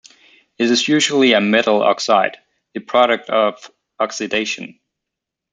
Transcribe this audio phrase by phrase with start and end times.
[0.57, 2.37] It is usually a metal oxide,
[2.73, 3.69] the product of
[3.99, 4.79] oxidation.